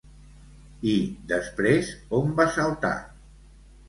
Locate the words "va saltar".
2.39-2.95